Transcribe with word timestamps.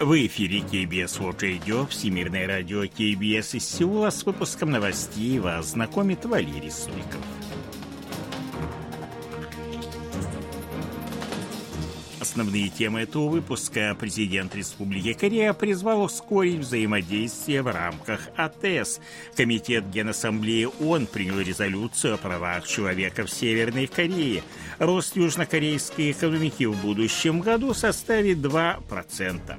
В 0.00 0.14
эфире 0.26 0.60
КБС 0.60 1.18
World 1.18 1.40
Radio, 1.40 1.86
Всемирное 1.86 2.46
радио 2.46 2.84
КБС 2.86 3.56
из 3.56 3.68
Сеула 3.68 4.08
с 4.08 4.24
выпуском 4.24 4.70
новостей 4.70 5.38
вас 5.38 5.72
знакомит 5.72 6.24
Валерий 6.24 6.70
Суриков. 6.70 7.20
Основные 12.18 12.70
темы 12.70 13.00
этого 13.00 13.28
выпуска. 13.28 13.94
Президент 14.00 14.54
Республики 14.54 15.12
Корея 15.12 15.52
призвал 15.52 16.04
ускорить 16.04 16.60
взаимодействие 16.60 17.60
в 17.60 17.66
рамках 17.66 18.20
АТС. 18.36 19.00
Комитет 19.36 19.90
Генассамблеи 19.90 20.66
ООН 20.80 21.08
принял 21.08 21.40
резолюцию 21.40 22.14
о 22.14 22.16
правах 22.16 22.66
человека 22.66 23.26
в 23.26 23.30
Северной 23.30 23.86
Корее. 23.86 24.44
Рост 24.78 25.16
южнокорейской 25.16 26.12
экономики 26.12 26.64
в 26.64 26.80
будущем 26.80 27.40
году 27.40 27.74
составит 27.74 28.38
2%. 28.38 29.58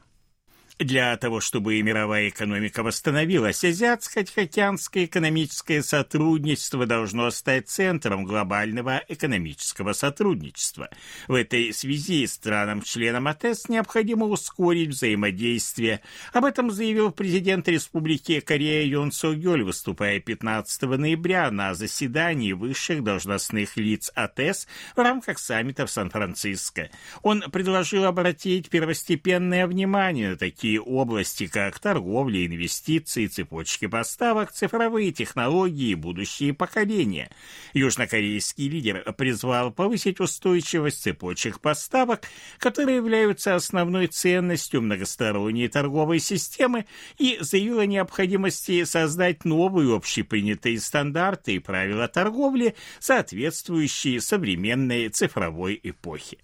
Для 0.83 1.15
того, 1.17 1.41
чтобы 1.41 1.79
мировая 1.83 2.29
экономика 2.29 2.81
восстановилась, 2.81 3.63
Азиатско-Тихоокеанское 3.63 5.05
экономическое 5.05 5.83
сотрудничество 5.83 6.87
должно 6.87 7.29
стать 7.29 7.69
центром 7.69 8.23
глобального 8.23 9.03
экономического 9.07 9.93
сотрудничества. 9.93 10.89
В 11.27 11.35
этой 11.35 11.71
связи 11.71 12.25
странам-членам 12.25 13.27
АТЭС 13.27 13.69
необходимо 13.69 14.25
ускорить 14.25 14.89
взаимодействие. 14.89 16.01
Об 16.33 16.45
этом 16.45 16.71
заявил 16.71 17.11
президент 17.11 17.67
Республики 17.67 18.39
Корея 18.39 18.83
Юн 18.83 19.11
Со 19.11 19.35
Гёль, 19.35 19.63
выступая 19.63 20.19
15 20.19 20.81
ноября 20.81 21.51
на 21.51 21.75
заседании 21.75 22.53
высших 22.53 23.03
должностных 23.03 23.77
лиц 23.77 24.11
АТЭС 24.15 24.67
в 24.95 24.99
рамках 24.99 25.37
саммита 25.37 25.85
в 25.85 25.91
Сан-Франциско. 25.91 26.89
Он 27.21 27.41
предложил 27.51 28.05
обратить 28.05 28.71
первостепенное 28.71 29.67
внимание 29.67 30.31
на 30.31 30.37
такие 30.37 30.70
такие 30.71 30.81
области, 30.81 31.47
как 31.47 31.79
торговля, 31.79 32.45
инвестиции, 32.45 33.27
цепочки 33.27 33.87
поставок, 33.87 34.53
цифровые 34.53 35.11
технологии 35.11 35.89
и 35.89 35.95
будущие 35.95 36.53
поколения. 36.53 37.29
Южнокорейский 37.73 38.69
лидер 38.69 39.03
призвал 39.17 39.71
повысить 39.71 40.21
устойчивость 40.21 41.01
цепочек 41.03 41.59
поставок, 41.59 42.21
которые 42.57 42.97
являются 42.97 43.55
основной 43.55 44.07
ценностью 44.07 44.81
многосторонней 44.81 45.67
торговой 45.67 46.19
системы, 46.19 46.85
и 47.17 47.37
заявил 47.41 47.79
о 47.79 47.85
необходимости 47.85 48.85
создать 48.85 49.43
новые 49.43 49.93
общепринятые 49.93 50.79
стандарты 50.79 51.55
и 51.55 51.59
правила 51.59 52.07
торговли, 52.07 52.75
соответствующие 52.99 54.21
современной 54.21 55.09
цифровой 55.09 55.77
эпохе. 55.83 56.37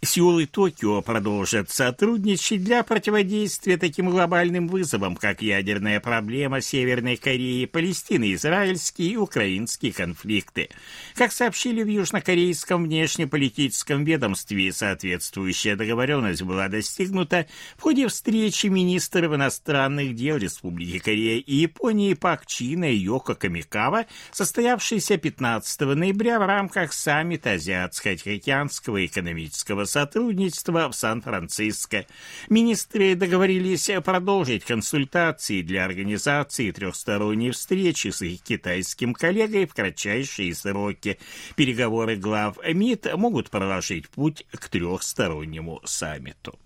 Сеул 0.00 0.38
и 0.38 0.46
Токио 0.46 1.02
продолжат 1.02 1.70
сотрудничать 1.70 2.62
для 2.62 2.84
противодействия 2.84 3.76
таким 3.76 4.10
глобальным 4.10 4.68
вызовам, 4.68 5.16
как 5.16 5.42
ядерная 5.42 5.98
проблема 5.98 6.60
Северной 6.60 7.16
Кореи, 7.16 7.64
Палестины, 7.64 8.32
израильские 8.34 9.08
и 9.08 9.16
украинские 9.16 9.92
конфликты. 9.92 10.68
Как 11.16 11.32
сообщили 11.32 11.82
в 11.82 11.88
южнокорейском 11.88 12.84
внешнеполитическом 12.84 14.04
ведомстве, 14.04 14.72
соответствующая 14.72 15.74
договоренность 15.74 16.42
была 16.42 16.68
достигнута 16.68 17.48
в 17.76 17.82
ходе 17.82 18.06
встречи 18.06 18.68
министров 18.68 19.34
иностранных 19.34 20.14
дел 20.14 20.36
Республики 20.36 21.00
Корея 21.00 21.40
и 21.40 21.56
Японии 21.56 22.14
Пак 22.14 22.46
Чина 22.46 22.88
и 22.88 22.96
Йоко 22.96 23.34
Камикава, 23.34 24.06
состоявшейся 24.30 25.16
15 25.16 25.80
ноября 25.80 26.38
в 26.38 26.46
рамках 26.46 26.92
саммита 26.92 27.54
Азиатско-Тихоокеанского 27.54 29.04
экономического 29.04 29.87
сотрудничества 29.88 30.88
в 30.88 30.94
Сан-Франциско. 30.94 32.06
Министры 32.48 33.16
договорились 33.16 33.90
продолжить 34.04 34.64
консультации 34.64 35.62
для 35.62 35.84
организации 35.84 36.70
трехсторонней 36.70 37.50
встречи 37.50 38.08
с 38.08 38.22
их 38.22 38.42
китайским 38.42 39.14
коллегой 39.14 39.66
в 39.66 39.74
кратчайшие 39.74 40.54
сроки. 40.54 41.18
Переговоры 41.56 42.16
глав 42.16 42.56
МИД 42.64 43.16
могут 43.16 43.50
проложить 43.50 44.08
путь 44.08 44.46
к 44.52 44.68
трехстороннему 44.68 45.80
саммиту. 45.84 46.58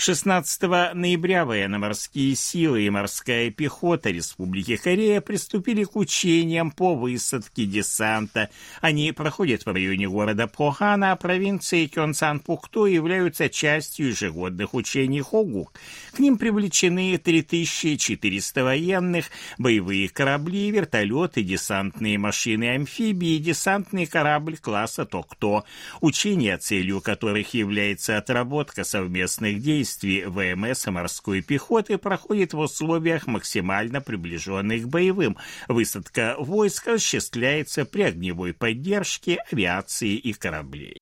16 0.00 0.62
ноября 0.94 1.44
военно-морские 1.44 2.36
силы 2.36 2.82
и 2.82 2.90
морская 2.90 3.50
пехота 3.50 4.10
Республики 4.10 4.76
Корея 4.76 5.20
приступили 5.20 5.82
к 5.82 5.96
учениям 5.96 6.70
по 6.70 6.94
высадке 6.94 7.66
десанта. 7.66 8.48
Они 8.80 9.10
проходят 9.10 9.66
в 9.66 9.72
районе 9.72 10.08
города 10.08 10.46
Похана, 10.46 11.16
провинции 11.16 11.86
Кёнсан-Пукто 11.86 12.86
являются 12.86 13.48
частью 13.48 14.10
ежегодных 14.10 14.72
учений 14.72 15.20
Хогук. 15.20 15.72
К 16.12 16.20
ним 16.20 16.38
привлечены 16.38 17.18
3400 17.18 18.62
военных, 18.62 19.26
боевые 19.58 20.08
корабли, 20.08 20.70
вертолеты, 20.70 21.42
десантные 21.42 22.18
машины-амфибии, 22.18 23.38
десантный 23.38 24.06
корабль 24.06 24.58
класса 24.58 25.04
Токто. 25.04 25.64
Учения, 26.00 26.56
целью 26.56 27.00
которых 27.00 27.52
является 27.52 28.16
отработка 28.16 28.84
совместных 28.84 29.60
действий 29.60 29.87
действий 29.88 30.24
ВМС 30.26 30.86
и 30.86 30.90
морской 30.90 31.40
пехоты 31.40 31.96
проходит 31.96 32.52
в 32.52 32.58
условиях 32.58 33.26
максимально 33.26 34.00
приближенных 34.02 34.82
к 34.82 34.86
боевым. 34.86 35.38
Высадка 35.66 36.36
войск 36.38 36.88
осуществляется 36.88 37.86
при 37.86 38.02
огневой 38.02 38.52
поддержке 38.52 39.38
авиации 39.50 40.14
и 40.14 40.34
кораблей. 40.34 40.98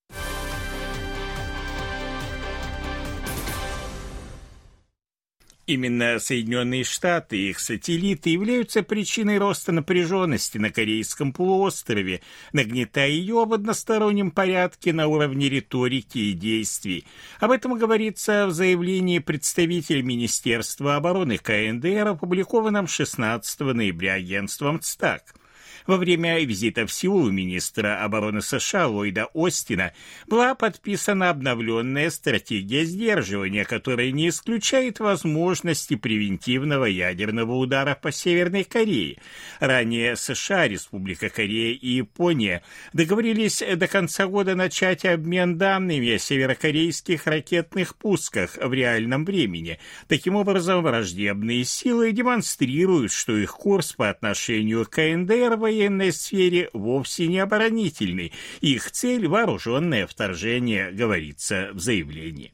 Именно 5.66 6.20
Соединенные 6.20 6.84
Штаты 6.84 7.36
и 7.36 7.50
их 7.50 7.58
сателлиты 7.58 8.30
являются 8.30 8.84
причиной 8.84 9.38
роста 9.38 9.72
напряженности 9.72 10.58
на 10.58 10.70
Корейском 10.70 11.32
полуострове, 11.32 12.20
нагнетая 12.52 13.08
ее 13.08 13.44
в 13.44 13.52
одностороннем 13.52 14.30
порядке 14.30 14.92
на 14.92 15.08
уровне 15.08 15.48
риторики 15.48 16.18
и 16.18 16.32
действий. 16.34 17.04
Об 17.40 17.50
этом 17.50 17.76
говорится 17.76 18.46
в 18.46 18.52
заявлении 18.52 19.18
представителя 19.18 20.04
Министерства 20.04 20.94
обороны 20.94 21.36
КНДР, 21.36 22.06
опубликованном 22.08 22.86
16 22.86 23.60
ноября 23.60 24.14
агентством 24.14 24.78
ЦТАК. 24.80 25.34
Во 25.86 25.98
время 25.98 26.40
визита 26.40 26.84
в 26.84 26.92
Сеул 26.92 27.30
министра 27.30 28.02
обороны 28.02 28.42
США 28.42 28.88
Ллойда 28.88 29.28
Остина 29.34 29.92
была 30.26 30.56
подписана 30.56 31.30
обновленная 31.30 32.10
стратегия 32.10 32.84
сдерживания, 32.84 33.64
которая 33.64 34.10
не 34.10 34.28
исключает 34.28 34.98
возможности 34.98 35.94
превентивного 35.94 36.86
ядерного 36.86 37.52
удара 37.52 37.96
по 38.00 38.10
Северной 38.10 38.64
Корее. 38.64 39.18
Ранее 39.60 40.16
США, 40.16 40.66
Республика 40.66 41.28
Корея 41.28 41.74
и 41.74 41.88
Япония 41.88 42.62
договорились 42.92 43.62
до 43.76 43.86
конца 43.86 44.26
года 44.26 44.56
начать 44.56 45.04
обмен 45.04 45.56
данными 45.56 46.14
о 46.14 46.18
северокорейских 46.18 47.28
ракетных 47.28 47.94
пусках 47.94 48.56
в 48.60 48.72
реальном 48.72 49.24
времени. 49.24 49.78
Таким 50.08 50.34
образом, 50.34 50.82
враждебные 50.82 51.64
силы 51.64 52.10
демонстрируют, 52.10 53.12
что 53.12 53.36
их 53.36 53.52
курс 53.52 53.92
по 53.92 54.10
отношению 54.10 54.84
к 54.84 54.90
КНДР 54.90 55.56
военный 55.56 55.75
военной 55.76 56.12
сфере 56.12 56.70
вовсе 56.72 57.26
не 57.26 57.38
оборонительный. 57.38 58.32
Их 58.60 58.90
цель– 58.90 59.26
вооруженное 59.28 60.06
вторжение, 60.06 60.90
говорится 60.90 61.70
в 61.72 61.80
заявлении. 61.80 62.52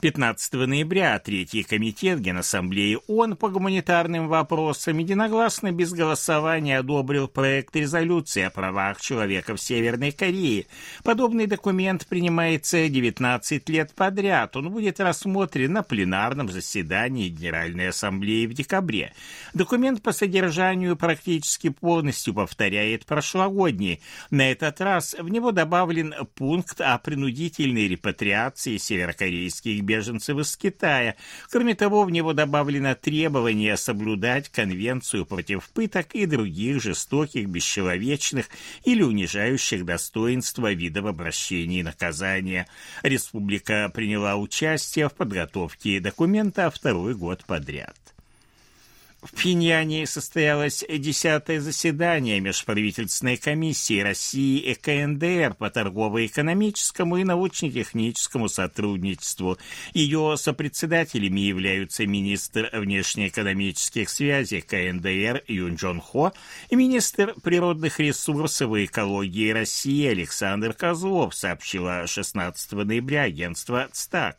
15 0.00 0.52
ноября 0.52 1.18
Третий 1.18 1.64
комитет 1.64 2.20
Генассамблеи 2.20 2.98
ООН 3.08 3.36
по 3.36 3.48
гуманитарным 3.48 4.28
вопросам 4.28 4.98
единогласно 4.98 5.72
без 5.72 5.92
голосования 5.92 6.78
одобрил 6.78 7.26
проект 7.26 7.74
резолюции 7.74 8.42
о 8.42 8.50
правах 8.50 9.00
человека 9.00 9.56
в 9.56 9.60
Северной 9.60 10.12
Корее. 10.12 10.66
Подобный 11.02 11.48
документ 11.48 12.06
принимается 12.06 12.88
19 12.88 13.68
лет 13.70 13.92
подряд. 13.92 14.56
Он 14.56 14.70
будет 14.70 15.00
рассмотрен 15.00 15.72
на 15.72 15.82
пленарном 15.82 16.48
заседании 16.48 17.28
Генеральной 17.28 17.88
Ассамблеи 17.88 18.46
в 18.46 18.54
декабре. 18.54 19.12
Документ 19.52 20.00
по 20.00 20.12
содержанию 20.12 20.94
практически 20.94 21.70
полностью 21.70 22.34
повторяет 22.34 23.04
прошлогодний. 23.04 24.00
На 24.30 24.52
этот 24.52 24.80
раз 24.80 25.16
в 25.18 25.28
него 25.28 25.50
добавлен 25.50 26.14
пункт 26.36 26.80
о 26.80 26.96
принудительной 26.98 27.88
репатриации 27.88 28.76
северокорейских 28.76 29.87
беженцев 29.88 30.38
из 30.38 30.56
Китая. 30.56 31.16
Кроме 31.50 31.74
того, 31.74 32.04
в 32.04 32.10
него 32.10 32.34
добавлено 32.34 32.94
требование 32.94 33.76
соблюдать 33.76 34.50
Конвенцию 34.50 35.24
против 35.24 35.68
пыток 35.70 36.14
и 36.14 36.26
других 36.26 36.82
жестоких, 36.82 37.48
бесчеловечных 37.48 38.46
или 38.84 39.02
унижающих 39.02 39.84
достоинства 39.84 40.72
видов 40.72 41.06
обращения 41.06 41.80
и 41.80 41.82
наказания. 41.82 42.68
Республика 43.02 43.90
приняла 43.92 44.36
участие 44.36 45.08
в 45.08 45.14
подготовке 45.14 46.00
документа 46.00 46.70
второй 46.70 47.14
год 47.14 47.44
подряд. 47.46 47.96
В 49.20 49.32
Пхеньяне 49.32 50.06
состоялось 50.06 50.84
десятое 50.88 51.60
заседание 51.60 52.38
Межправительственной 52.38 53.36
комиссии 53.36 54.00
России 54.00 54.60
и 54.60 54.74
КНДР 54.76 55.54
по 55.54 55.70
торгово-экономическому 55.70 57.16
и 57.16 57.24
научно-техническому 57.24 58.48
сотрудничеству. 58.48 59.58
Ее 59.92 60.36
сопредседателями 60.38 61.40
являются 61.40 62.06
министр 62.06 62.70
внешнеэкономических 62.72 64.08
связей 64.08 64.60
КНДР 64.60 65.42
Юн 65.48 65.74
Джон 65.74 66.00
Хо 66.00 66.32
и 66.70 66.76
министр 66.76 67.34
природных 67.42 67.98
ресурсов 67.98 68.76
и 68.76 68.84
экологии 68.84 69.50
России 69.50 70.06
Александр 70.06 70.74
Козлов, 70.74 71.34
сообщила 71.34 72.06
16 72.06 72.70
ноября 72.70 73.22
агентство 73.22 73.88
ЦТАК. 73.90 74.36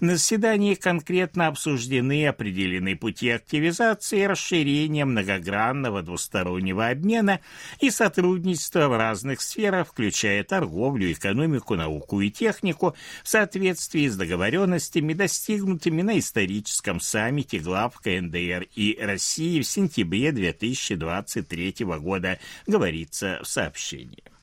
На 0.00 0.16
заседании 0.16 0.74
конкретно 0.74 1.46
обсуждены 1.46 2.26
определенные 2.26 2.94
пути 2.94 3.30
активизации 3.30 4.17
и 4.18 4.26
расширения 4.26 5.04
многогранного 5.04 6.02
двустороннего 6.02 6.88
обмена 6.88 7.40
и 7.80 7.90
сотрудничества 7.90 8.88
в 8.88 8.96
разных 8.96 9.40
сферах, 9.40 9.88
включая 9.88 10.44
торговлю, 10.44 11.10
экономику, 11.12 11.76
науку 11.76 12.20
и 12.20 12.30
технику, 12.30 12.94
в 13.22 13.28
соответствии 13.28 14.08
с 14.08 14.16
договоренностями, 14.16 15.12
достигнутыми 15.12 16.02
на 16.02 16.18
историческом 16.18 17.00
саммите 17.00 17.58
глав 17.58 17.98
КНДР 18.00 18.66
и 18.74 18.98
России 19.00 19.60
в 19.60 19.66
сентябре 19.66 20.32
2023 20.32 21.74
года, 21.80 22.38
говорится 22.66 23.40
в 23.42 23.48
сообщении. 23.48 24.37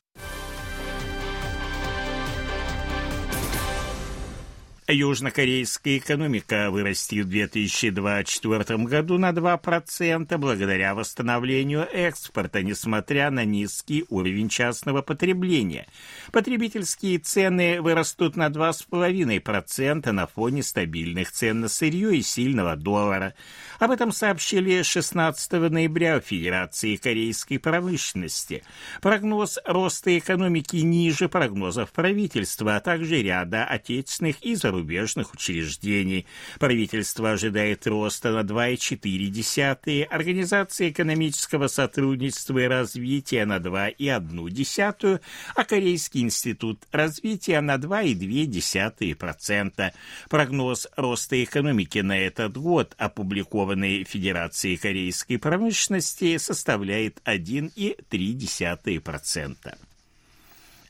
Южнокорейская 4.88 5.98
экономика 5.98 6.70
вырастет 6.70 7.26
в 7.26 7.28
2024 7.28 8.78
году 8.84 9.18
на 9.18 9.30
2% 9.30 10.38
благодаря 10.38 10.94
восстановлению 10.94 11.88
экспорта, 11.92 12.62
несмотря 12.62 13.32
на 13.32 13.44
низкий 13.44 14.04
уровень 14.10 14.48
частного 14.48 15.02
потребления. 15.02 15.88
Потребительские 16.30 17.18
цены 17.18 17.82
вырастут 17.82 18.36
на 18.36 18.46
2,5% 18.46 20.12
на 20.12 20.26
фоне 20.28 20.62
стабильных 20.62 21.32
цен 21.32 21.62
на 21.62 21.68
сырье 21.68 22.16
и 22.16 22.22
сильного 22.22 22.76
доллара. 22.76 23.34
Об 23.80 23.90
этом 23.90 24.12
сообщили 24.12 24.82
16 24.82 25.50
ноября 25.68 26.20
в 26.20 26.24
Федерации 26.24 26.94
корейской 26.94 27.58
промышленности. 27.58 28.62
Прогноз 29.02 29.58
роста 29.64 30.16
экономики 30.16 30.76
ниже 30.76 31.28
прогнозов 31.28 31.90
правительства, 31.90 32.76
а 32.76 32.80
также 32.80 33.20
ряда 33.20 33.64
отечественных 33.64 34.40
и 34.42 34.54
зарубежных 34.54 34.75
зарубежных 34.76 35.34
учреждений. 35.34 36.26
Правительство 36.58 37.32
ожидает 37.32 37.86
роста 37.86 38.32
на 38.32 38.40
2,4, 38.40 40.04
Организация 40.04 40.90
экономического 40.90 41.68
сотрудничества 41.68 42.58
и 42.58 42.64
развития 42.64 43.46
на 43.46 43.56
2,1, 43.56 45.20
а 45.54 45.64
Корейский 45.64 46.20
институт 46.22 46.82
развития 46.92 47.62
на 47.62 47.76
2,2%. 47.76 49.92
Прогноз 50.28 50.88
роста 50.96 51.42
экономики 51.42 52.00
на 52.00 52.18
этот 52.18 52.58
год, 52.58 52.94
опубликованный 52.98 54.04
Федерацией 54.04 54.76
корейской 54.76 55.38
промышленности, 55.38 56.36
составляет 56.36 57.22
1,3%. 57.24 59.56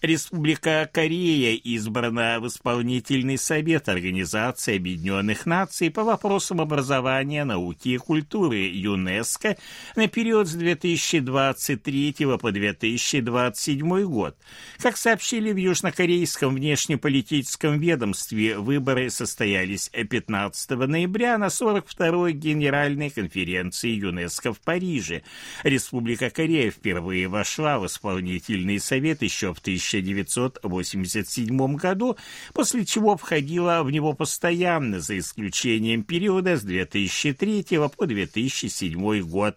Республика 0.02 0.88
Корея 0.93 1.54
избрана 1.54 2.38
в 2.40 2.48
исполнительный 2.48 3.38
совет 3.38 3.88
Организации 3.88 4.76
Объединенных 4.76 5.46
Наций 5.46 5.90
по 5.90 6.04
вопросам 6.04 6.60
образования, 6.60 7.44
науки 7.44 7.88
и 7.90 7.96
культуры 7.96 8.58
ЮНЕСКО 8.58 9.56
на 9.96 10.06
период 10.08 10.48
с 10.48 10.52
2023 10.52 12.14
по 12.38 12.52
2027 12.52 14.04
год. 14.04 14.37
Как 14.78 14.98
сообщили 14.98 15.52
в 15.52 15.56
южнокорейском 15.56 16.54
внешнеполитическом 16.54 17.78
ведомстве, 17.78 18.58
выборы 18.58 19.08
состоялись 19.08 19.88
15 19.88 20.70
ноября 20.70 21.38
на 21.38 21.46
42-й 21.46 22.32
Генеральной 22.32 23.08
конференции 23.08 23.90
ЮНЕСКО 23.90 24.52
в 24.52 24.60
Париже. 24.60 25.22
Республика 25.62 26.28
Корея 26.28 26.70
впервые 26.70 27.28
вошла 27.28 27.78
в 27.78 27.87
исполнительный 27.87 28.78
совет 28.78 29.22
еще 29.22 29.54
в 29.54 29.58
1000 29.58 29.86
1987 29.88 31.77
году, 31.77 32.17
после 32.53 32.85
чего 32.85 33.17
входила 33.17 33.83
в 33.83 33.91
него 33.91 34.12
постоянно, 34.12 35.00
за 35.00 35.19
исключением 35.19 36.03
периода 36.03 36.56
с 36.56 36.62
2003 36.62 37.67
по 37.97 38.06
2007 38.06 39.21
год. 39.23 39.56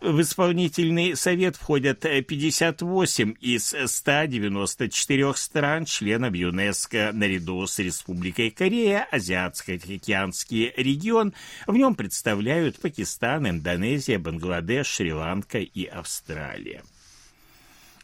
В 0.00 0.22
исполнительный 0.22 1.14
совет 1.14 1.56
входят 1.56 2.00
58 2.00 3.34
из 3.38 3.74
194 3.84 5.34
стран, 5.34 5.84
членов 5.84 6.34
ЮНЕСКО, 6.34 7.10
наряду 7.12 7.66
с 7.66 7.78
Республикой 7.78 8.50
Корея, 8.50 9.06
Азиатско-Тихоокеанский 9.12 10.72
регион. 10.78 11.34
В 11.66 11.76
нем 11.76 11.94
представляют 11.94 12.80
Пакистан, 12.80 13.46
Индонезия, 13.46 14.18
Бангладеш, 14.18 14.86
Шри-Ланка 14.86 15.58
и 15.58 15.84
Австралия. 15.84 16.82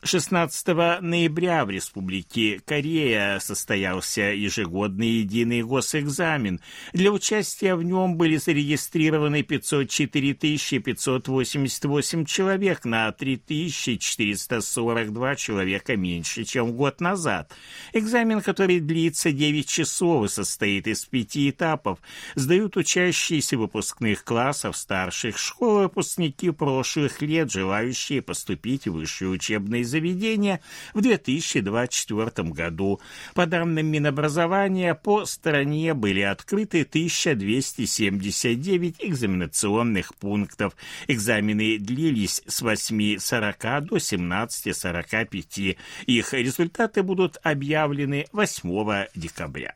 16 0.06 0.68
ноября 1.00 1.64
в 1.64 1.70
Республике 1.70 2.60
Корея 2.64 3.40
состоялся 3.40 4.22
ежегодный 4.22 5.08
единый 5.08 5.62
госэкзамен. 5.62 6.60
Для 6.92 7.10
участия 7.10 7.74
в 7.74 7.82
нем 7.82 8.16
были 8.16 8.36
зарегистрированы 8.36 9.42
504 9.42 10.34
588 10.80 12.24
человек 12.24 12.84
на 12.84 13.10
3442 13.10 15.34
человека 15.34 15.96
меньше, 15.96 16.44
чем 16.44 16.70
год 16.72 17.00
назад. 17.00 17.50
Экзамен, 17.92 18.40
который 18.40 18.78
длится 18.80 19.32
9 19.32 19.68
часов 19.68 20.26
и 20.26 20.28
состоит 20.28 20.86
из 20.86 21.04
пяти 21.04 21.50
этапов, 21.50 21.98
сдают 22.36 22.76
учащиеся 22.76 23.58
выпускных 23.58 24.22
классов 24.24 24.76
старших 24.76 25.36
школ 25.36 25.80
выпускники 25.80 26.50
прошлых 26.50 27.22
лет, 27.22 27.50
желающие 27.50 28.22
поступить 28.22 28.86
в 28.86 28.92
высшие 28.92 29.30
учебные 29.30 29.84
заведения 29.84 29.95
заведения 29.96 30.60
в 30.92 31.00
2024 31.00 32.50
году. 32.50 33.00
По 33.34 33.46
данным 33.46 33.86
Минобразования, 33.86 34.94
по 34.94 35.24
стране 35.24 35.94
были 35.94 36.20
открыты 36.20 36.82
1279 36.82 38.96
экзаменационных 38.98 40.14
пунктов. 40.16 40.76
Экзамены 41.08 41.78
длились 41.78 42.42
с 42.46 42.62
8.40 42.62 43.80
до 43.80 43.96
17.45. 43.96 45.78
Их 46.06 46.34
результаты 46.34 47.02
будут 47.02 47.38
объявлены 47.42 48.26
8 48.32 49.06
декабря. 49.14 49.72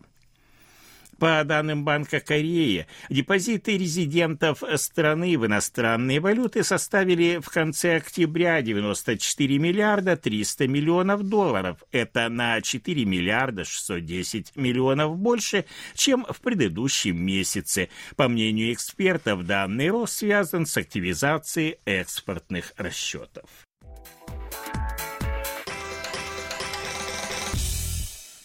По 1.20 1.44
данным 1.44 1.84
Банка 1.84 2.18
Кореи, 2.20 2.86
депозиты 3.10 3.76
резидентов 3.76 4.62
страны 4.76 5.36
в 5.36 5.44
иностранные 5.44 6.18
валюты 6.18 6.64
составили 6.64 7.40
в 7.42 7.50
конце 7.50 7.96
октября 7.96 8.62
94 8.62 9.58
миллиарда 9.58 10.16
300 10.16 10.66
миллионов 10.66 11.22
долларов. 11.22 11.84
Это 11.92 12.30
на 12.30 12.62
4 12.62 13.04
миллиарда 13.04 13.66
610 13.66 14.56
миллионов 14.56 15.18
больше, 15.18 15.66
чем 15.94 16.24
в 16.26 16.40
предыдущем 16.40 17.22
месяце. 17.22 17.90
По 18.16 18.26
мнению 18.26 18.72
экспертов, 18.72 19.44
данный 19.44 19.90
рост 19.90 20.14
связан 20.14 20.64
с 20.64 20.74
активизацией 20.78 21.80
экспортных 21.84 22.72
расчетов. 22.78 23.69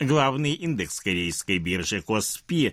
Главный 0.00 0.52
индекс 0.52 1.00
корейской 1.00 1.58
биржи 1.58 2.02
Коспи 2.02 2.72